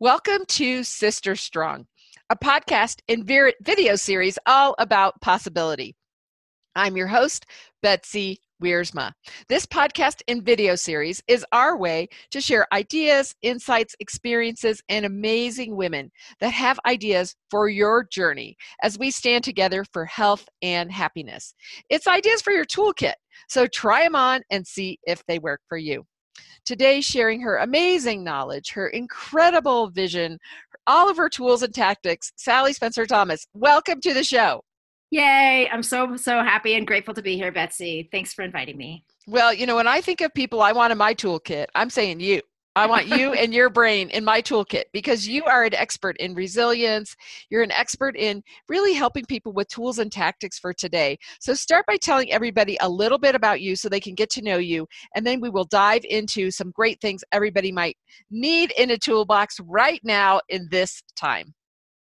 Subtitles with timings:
[0.00, 1.86] Welcome to Sister Strong,
[2.30, 5.96] a podcast and video series all about possibility.
[6.74, 7.46] I'm your host,
[7.82, 9.12] Betsy Wiersma.
[9.48, 15.76] This podcast and video series is our way to share ideas, insights, experiences, and amazing
[15.76, 16.10] women
[16.40, 21.54] that have ideas for your journey as we stand together for health and happiness.
[21.90, 23.14] It's ideas for your toolkit,
[23.48, 26.04] so try them on and see if they work for you.
[26.64, 30.38] Today, sharing her amazing knowledge, her incredible vision,
[30.86, 33.46] all of her tools and tactics, Sally Spencer Thomas.
[33.54, 34.62] Welcome to the show.
[35.10, 35.68] Yay.
[35.72, 38.08] I'm so, so happy and grateful to be here, Betsy.
[38.12, 39.04] Thanks for inviting me.
[39.26, 42.20] Well, you know, when I think of people I want in my toolkit, I'm saying
[42.20, 42.42] you.
[42.78, 46.32] I want you and your brain in my toolkit because you are an expert in
[46.32, 47.16] resilience.
[47.50, 51.18] You're an expert in really helping people with tools and tactics for today.
[51.40, 54.42] So start by telling everybody a little bit about you so they can get to
[54.42, 54.86] know you.
[55.16, 57.96] And then we will dive into some great things everybody might
[58.30, 61.54] need in a toolbox right now in this time.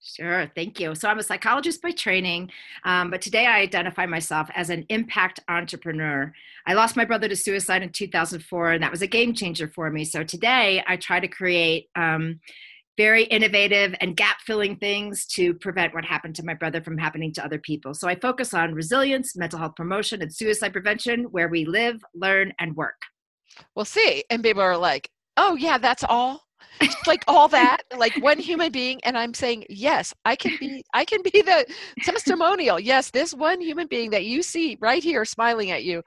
[0.07, 0.95] Sure, thank you.
[0.95, 2.51] So I'm a psychologist by training,
[2.85, 6.31] um, but today I identify myself as an impact entrepreneur.
[6.67, 9.91] I lost my brother to suicide in 2004, and that was a game changer for
[9.91, 10.05] me.
[10.05, 12.39] So today I try to create um,
[12.99, 17.33] very innovative and gap filling things to prevent what happened to my brother from happening
[17.33, 17.95] to other people.
[17.95, 22.53] So I focus on resilience, mental health promotion, and suicide prevention where we live, learn,
[22.59, 23.01] and work.
[23.75, 26.44] Well, see, and people are like, oh, yeah, that's all
[27.07, 31.05] like all that like one human being and i'm saying yes i can be i
[31.05, 31.67] can be the
[32.03, 32.81] testimonial.
[32.81, 36.03] Yes this one human being that you see right here smiling at you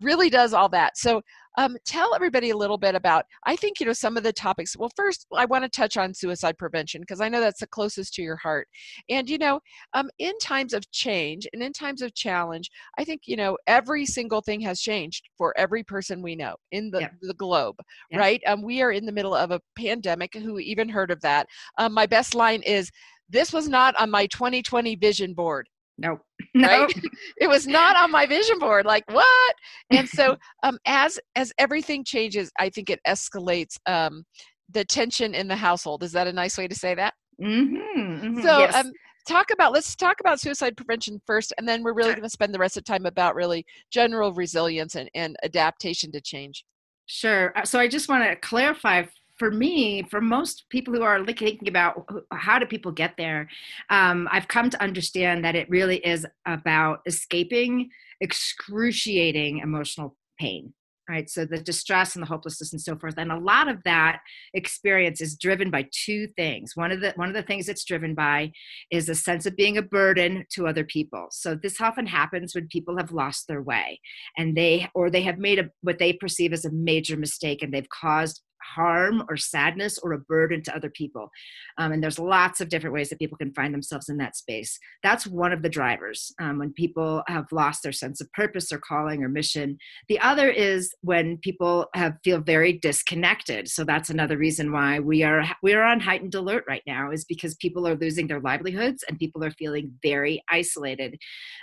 [0.00, 0.96] really does all that.
[0.96, 1.22] So
[1.56, 4.76] um, tell everybody a little bit about i think you know some of the topics.
[4.76, 8.14] Well first i want to touch on suicide prevention because i know that's the closest
[8.14, 8.68] to your heart.
[9.08, 9.60] And you know
[9.94, 14.06] um, in times of change and in times of challenge i think you know every
[14.06, 17.76] single thing has changed for every person we know in the, the globe
[18.12, 18.40] right?
[18.46, 21.46] Um, we are in the middle of a pandemic who even heard of that?
[21.78, 22.90] Um, my best line is
[23.28, 26.20] this was not on my 2020 vision board Nope.
[26.56, 26.92] Right?
[27.38, 28.86] it was not on my vision board.
[28.86, 29.54] Like what?
[29.90, 34.24] And so um, as as everything changes, I think it escalates um,
[34.70, 36.04] the tension in the household.
[36.04, 37.14] Is that a nice way to say that?
[37.42, 38.74] Mm-hmm, mm-hmm, so yes.
[38.74, 38.92] um,
[39.26, 42.54] talk about let's talk about suicide prevention first, and then we're really going to spend
[42.54, 46.64] the rest of the time about really general resilience and, and adaptation to change.
[47.06, 47.52] Sure.
[47.56, 49.04] Uh, so I just want to clarify
[49.36, 53.48] for me, for most people who are thinking about how do people get there,
[53.90, 57.90] um, I've come to understand that it really is about escaping
[58.20, 60.72] excruciating emotional pain
[61.08, 61.28] right?
[61.28, 64.20] So the distress and the hopelessness and so forth and a lot of that
[64.54, 66.72] experience is driven by two things.
[66.74, 68.52] One of the one of the things it's driven by
[68.90, 71.26] is a sense of being a burden to other people.
[71.30, 74.00] So this often happens when people have lost their way
[74.38, 77.72] and they or they have made a what they perceive as a major mistake and
[77.72, 78.42] they've caused
[78.74, 81.30] harm or sadness or a burden to other people.
[81.78, 84.78] Um, and there's lots of different ways that people can find themselves in that space.
[85.02, 88.78] That's one of the drivers um, when people have lost their sense of purpose or
[88.78, 89.78] calling or mission.
[90.08, 93.68] The other is when people have feel very disconnected.
[93.68, 97.24] So that's another reason why we are we are on heightened alert right now is
[97.24, 101.18] because people are losing their livelihoods and people are feeling very isolated.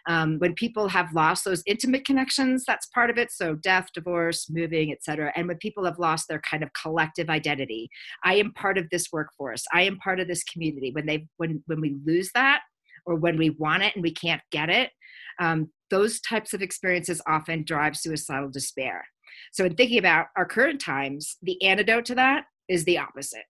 [0.07, 3.31] Um, when people have lost those intimate connections, that's part of it.
[3.31, 5.31] So death, divorce, moving, etc.
[5.35, 7.89] And when people have lost their kind of collective identity.
[8.23, 9.63] I am part of this workforce.
[9.73, 10.91] I am part of this community.
[10.91, 12.61] When they when when we lose that
[13.05, 14.91] or when we want it and we can't get it
[15.39, 19.03] um, those types of experiences often drive suicidal despair.
[19.51, 23.43] So in thinking about our current times the antidote to that is the opposite.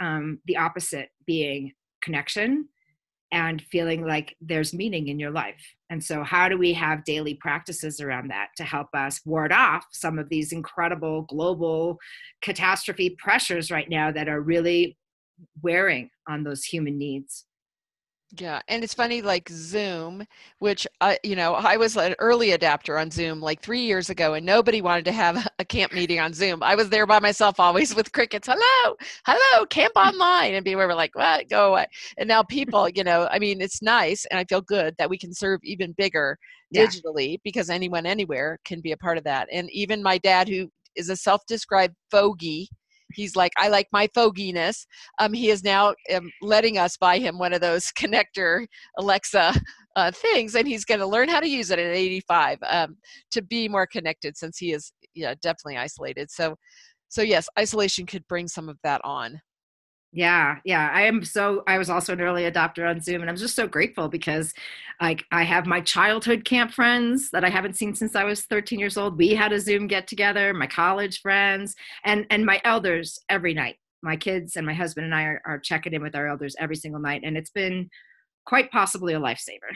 [0.00, 2.68] Um, the opposite being connection
[3.32, 5.60] and feeling like there's meaning in your life.
[5.90, 9.84] And so, how do we have daily practices around that to help us ward off
[9.92, 11.98] some of these incredible global
[12.42, 14.96] catastrophe pressures right now that are really
[15.62, 17.44] wearing on those human needs?
[18.32, 20.26] Yeah, and it's funny, like Zoom,
[20.58, 24.34] which I, you know, I was an early adapter on Zoom like three years ago,
[24.34, 26.60] and nobody wanted to have a camp meeting on Zoom.
[26.60, 28.48] I was there by myself always with crickets.
[28.50, 31.48] Hello, hello, camp online, and people were like, "What?
[31.48, 31.86] Go away!"
[32.18, 35.18] And now people, you know, I mean, it's nice, and I feel good that we
[35.18, 36.36] can serve even bigger
[36.74, 37.36] digitally yeah.
[37.44, 39.48] because anyone, anywhere can be a part of that.
[39.52, 42.68] And even my dad, who is a self-described fogey
[43.16, 44.86] he's like i like my foginess.
[45.18, 48.66] Um, he is now um, letting us buy him one of those connector
[48.98, 49.54] alexa
[49.96, 52.96] uh, things and he's going to learn how to use it at 85 um,
[53.32, 56.30] to be more connected since he is yeah definitely isolated.
[56.30, 56.54] So
[57.08, 59.40] so yes isolation could bring some of that on
[60.16, 60.90] yeah, yeah.
[60.92, 63.68] I am so I was also an early adopter on Zoom and I'm just so
[63.68, 64.52] grateful because
[65.00, 68.80] like I have my childhood camp friends that I haven't seen since I was 13
[68.80, 69.18] years old.
[69.18, 73.76] We had a Zoom get together, my college friends and and my elders every night
[74.02, 76.76] my kids and my husband and I are, are checking in with our elders every
[76.76, 77.90] single night, and it's been
[78.46, 79.72] quite possibly a lifesaver.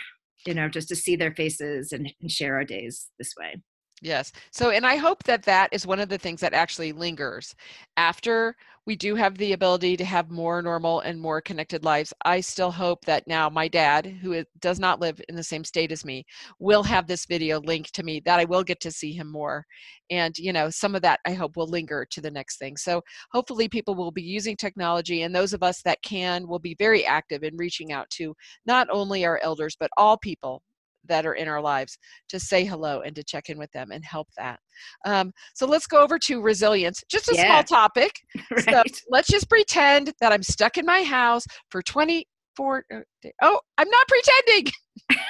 [0.47, 3.61] You know, just to see their faces and, and share our days this way.
[4.03, 4.33] Yes.
[4.51, 7.55] So, and I hope that that is one of the things that actually lingers
[7.99, 8.57] after
[8.87, 12.15] we do have the ability to have more normal and more connected lives.
[12.25, 15.93] I still hope that now my dad, who does not live in the same state
[15.93, 16.25] as me,
[16.59, 19.67] will have this video linked to me that I will get to see him more.
[20.11, 22.79] And, you know, some of that I hope will linger to the next thing.
[22.79, 23.03] So,
[23.33, 27.05] hopefully, people will be using technology, and those of us that can will be very
[27.05, 30.63] active in reaching out to not only our elders, but all people
[31.07, 31.99] that are in our lives
[32.29, 34.61] to say hello and to check in with them and help that.
[35.05, 37.47] Um, so let's go over to resilience, just a yeah.
[37.47, 38.13] small topic.
[38.51, 38.95] right.
[38.95, 43.01] So let's just pretend that I'm stuck in my house for 24 uh.
[43.43, 44.73] Oh, I'm not pretending.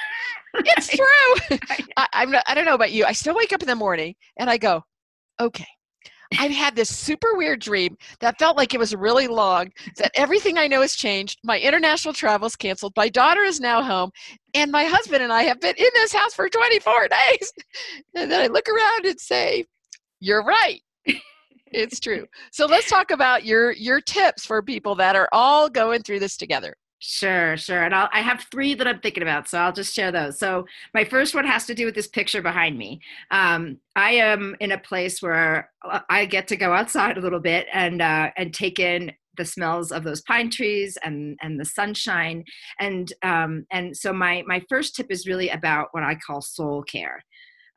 [0.55, 1.57] it's true.
[1.97, 3.05] I, I'm not, I don't know about you.
[3.05, 4.83] I still wake up in the morning and I go,
[5.39, 5.67] okay,
[6.39, 10.57] I've had this super weird dream that felt like it was really long, that everything
[10.57, 11.39] I know has changed.
[11.43, 12.93] My international travel is canceled.
[12.95, 14.11] My daughter is now home.
[14.53, 17.53] And my husband and I have been in this house for 24 days.
[18.15, 19.65] And then I look around and say,
[20.19, 20.81] You're right.
[21.67, 22.25] it's true.
[22.51, 26.37] So let's talk about your your tips for people that are all going through this
[26.37, 26.75] together.
[27.03, 27.83] Sure, sure.
[27.83, 30.37] And I'll, I have three that I'm thinking about, so I'll just share those.
[30.37, 33.01] So, my first one has to do with this picture behind me.
[33.31, 35.71] Um, I am in a place where
[36.09, 39.91] I get to go outside a little bit and uh, and take in the smells
[39.91, 42.43] of those pine trees and and the sunshine.
[42.79, 46.83] And um, and so my my first tip is really about what I call soul
[46.83, 47.23] care.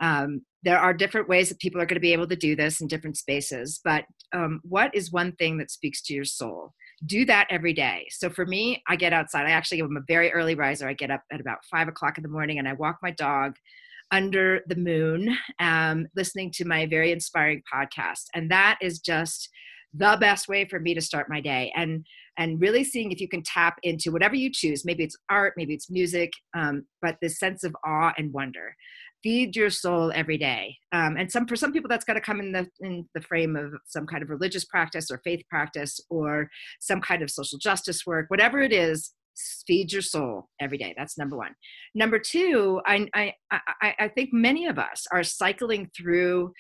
[0.00, 2.81] Um, there are different ways that people are going to be able to do this
[2.82, 4.05] in different spaces, but
[4.35, 6.73] um, what is one thing that speaks to your soul?
[7.06, 8.06] Do that every day.
[8.11, 9.46] So for me, I get outside.
[9.46, 10.88] I actually am a very early riser.
[10.88, 13.56] I get up at about five o'clock in the morning and I walk my dog
[14.11, 18.25] under the moon, um, listening to my very inspiring podcast.
[18.35, 19.49] And that is just
[19.93, 21.73] the best way for me to start my day.
[21.76, 22.05] And
[22.37, 24.85] and really seeing if you can tap into whatever you choose.
[24.85, 28.75] Maybe it's art, maybe it's music, um, but this sense of awe and wonder
[29.25, 30.76] feed your soul every day.
[30.93, 33.56] Um, and some for some people that's got to come in the in the frame
[33.56, 38.06] of some kind of religious practice or faith practice or some kind of social justice
[38.06, 39.12] work whatever it is
[39.67, 40.94] feed your soul every day.
[40.97, 41.55] That's number one.
[41.94, 46.53] Number two i i i, I think many of us are cycling through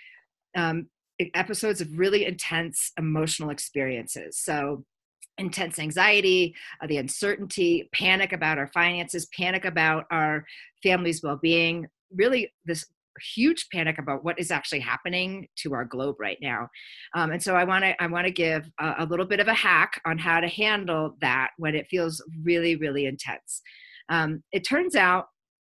[0.56, 0.88] um,
[1.34, 4.38] episodes of really intense emotional experiences.
[4.38, 4.84] So
[5.38, 10.44] intense anxiety, uh, the uncertainty, panic about our finances, panic about our
[10.82, 12.86] family's well being, really this
[13.34, 16.68] huge panic about what is actually happening to our globe right now.
[17.14, 19.48] Um, and so i want to i want to give a, a, little bit of
[19.48, 23.62] a hack on how to handle that when it feels really really intense.
[24.08, 25.26] Um, it turns out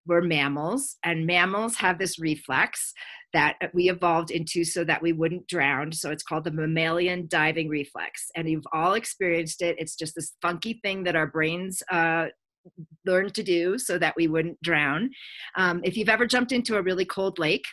[0.06, 2.93] we're mammals and mammals have this reflex
[3.32, 7.69] that we evolved into so that we wouldn't drown so it's called the mammalian diving
[7.69, 8.31] reflex.
[8.37, 12.26] And you've all experienced it it's just this funky thing that our brains uh,
[13.05, 15.11] learned to do so that we wouldn't drown.
[15.56, 17.64] Um, if you've ever jumped into a really cold lake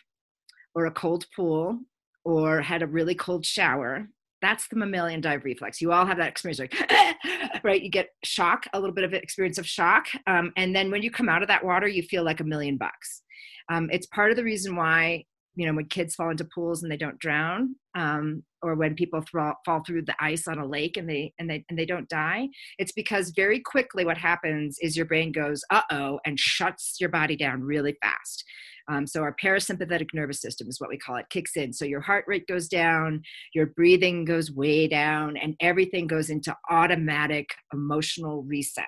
[0.76, 1.80] or a cold pool
[2.26, 4.08] or had a really cold shower,
[4.42, 5.82] that's the mammalian dive reflex.
[5.82, 6.76] You all have that experience, like,
[7.64, 7.82] right?
[7.82, 10.08] You get shock, a little bit of experience of shock.
[10.28, 12.78] Um, and then when you come out of that water, you feel like a million
[12.78, 13.22] bucks.
[13.70, 15.26] Um, it's part of the reason why
[15.60, 19.22] you know when kids fall into pools and they don't drown um, or when people
[19.66, 22.48] fall through the ice on a lake and they and they and they don't die
[22.78, 27.36] it's because very quickly what happens is your brain goes uh-oh and shuts your body
[27.36, 28.44] down really fast.
[28.90, 31.74] Um, so our parasympathetic nervous system is what we call it kicks in.
[31.74, 33.22] So your heart rate goes down
[33.54, 38.86] your breathing goes way down and everything goes into automatic emotional reset.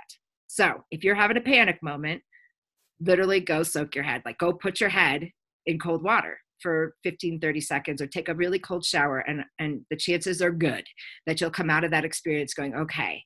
[0.47, 2.21] So if you're having a panic moment
[3.01, 5.27] literally go soak your head like go put your head
[5.65, 9.81] in cold water for 15 30 seconds or take a really cold shower and and
[9.89, 10.85] the chances are good
[11.25, 13.23] that you'll come out of that experience going okay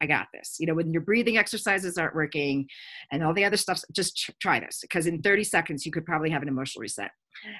[0.00, 0.56] I got this.
[0.58, 2.66] You know, when your breathing exercises aren't working
[3.10, 6.30] and all the other stuff, just try this because in 30 seconds you could probably
[6.30, 7.10] have an emotional reset.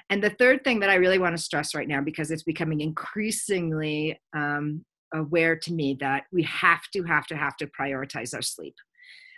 [0.09, 2.81] And the third thing that I really want to stress right now, because it's becoming
[2.81, 4.83] increasingly um,
[5.13, 8.75] aware to me that we have to, have to, have to prioritize our sleep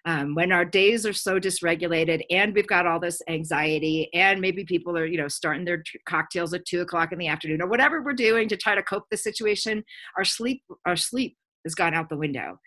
[0.06, 4.64] um, when our days are so dysregulated and we've got all this anxiety and maybe
[4.64, 8.02] people are you know starting their cocktails at two o'clock in the afternoon or whatever
[8.02, 9.84] we're doing to try to cope the situation
[10.18, 12.58] our sleep our sleep has gone out the window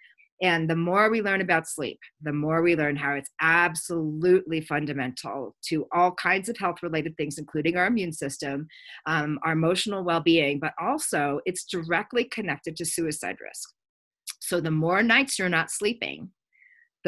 [0.41, 5.57] and the more we learn about sleep, the more we learn how it's absolutely fundamental
[5.67, 8.69] to all kinds of health related things, including our immune system,
[9.07, 13.69] um, our emotional well being, but also it's directly connected to suicide risk.
[14.41, 16.31] So the more nights you're not sleeping,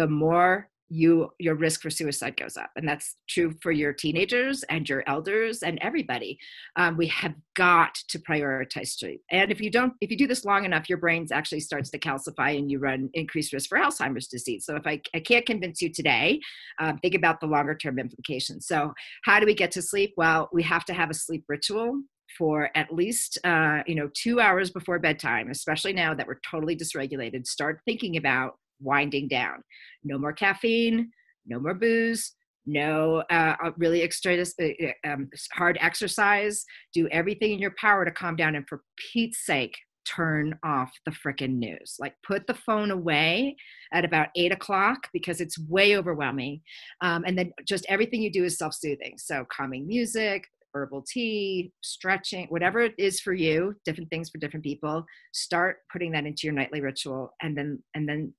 [0.00, 4.64] the more you your risk for suicide goes up and that's true for your teenagers
[4.64, 6.38] and your elders and everybody.
[6.74, 10.46] Um, we have got to prioritize sleep and if you don't if you do this
[10.46, 14.26] long enough your brains actually starts to calcify and you run increased risk for alzheimer's
[14.26, 14.64] disease.
[14.64, 16.40] So if i, I can't convince you today
[16.80, 18.66] um, think about the longer term implications.
[18.66, 20.14] So how do we get to sleep?
[20.16, 22.00] Well we have to have a sleep ritual
[22.38, 26.74] for at least uh, you know two hours before bedtime especially now that we're totally
[26.74, 27.46] dysregulated.
[27.46, 29.62] Start thinking about winding down.
[30.04, 31.10] No more caffeine,
[31.46, 32.32] no more booze,
[32.66, 36.64] no uh, uh really extra uh, uh, um, hard exercise.
[36.92, 38.54] Do everything in your power to calm down.
[38.54, 38.82] And for
[39.12, 41.96] Pete's sake, turn off the freaking news.
[41.98, 43.56] Like put the phone away
[43.92, 46.62] at about eight o'clock because it's way overwhelming.
[47.00, 49.14] Um, and then just everything you do is self soothing.
[49.18, 50.44] So calming music,
[50.74, 55.04] herbal tea, stretching, whatever it is for you, different things for different people.
[55.32, 58.34] Start putting that into your nightly ritual and then and then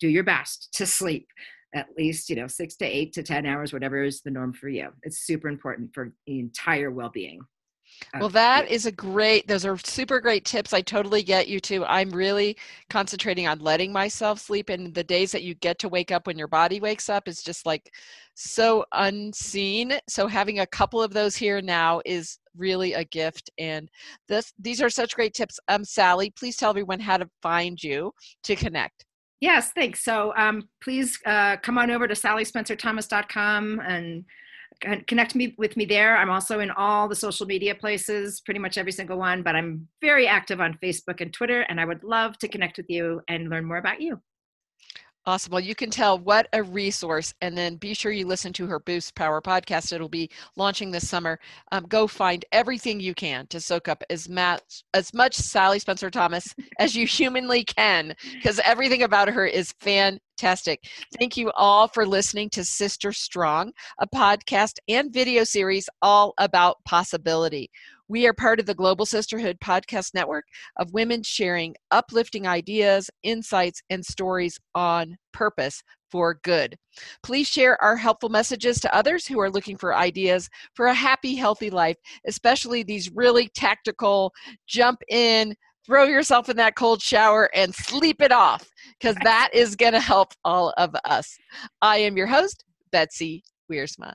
[0.00, 1.28] do your best to sleep
[1.74, 4.68] at least you know six to eight to ten hours whatever is the norm for
[4.68, 4.88] you.
[5.02, 7.40] It's super important for the entire well-being
[8.18, 10.72] well that is a great those are super great tips.
[10.72, 11.84] I totally get you too.
[11.84, 12.56] I'm really
[12.90, 16.38] concentrating on letting myself sleep and the days that you get to wake up when
[16.38, 17.92] your body wakes up is just like
[18.34, 19.98] so unseen.
[20.08, 23.88] So having a couple of those here now is really a gift and
[24.28, 25.58] this these are such great tips.
[25.68, 28.12] Um sally please tell everyone how to find you
[28.44, 29.04] to connect
[29.40, 30.02] Yes, thanks.
[30.02, 34.24] So um, please uh, come on over to sallyspencerthomas.com and
[35.06, 36.16] connect me with me there.
[36.16, 39.88] I'm also in all the social media places, pretty much every single one, but I'm
[40.00, 43.50] very active on Facebook and Twitter, and I would love to connect with you and
[43.50, 44.20] learn more about you.
[45.28, 45.50] Awesome.
[45.50, 47.34] Well, you can tell what a resource.
[47.40, 49.92] And then be sure you listen to her Boost Power podcast.
[49.92, 51.40] It'll be launching this summer.
[51.72, 56.10] Um, go find everything you can to soak up as much, as much Sally Spencer
[56.10, 59.72] Thomas as you humanly can, because everything about her is
[60.36, 60.84] fantastic.
[61.18, 66.76] Thank you all for listening to Sister Strong, a podcast and video series all about
[66.84, 67.70] possibility.
[68.08, 70.44] We are part of the Global Sisterhood podcast network
[70.76, 76.76] of women sharing uplifting ideas, insights, and stories on purpose for good.
[77.22, 81.34] Please share our helpful messages to others who are looking for ideas for a happy,
[81.34, 84.32] healthy life, especially these really tactical
[84.68, 85.54] jump in,
[85.86, 90.00] throw yourself in that cold shower and sleep it off because that is going to
[90.00, 91.36] help all of us.
[91.80, 94.12] I am your host, Betsy Wiersma.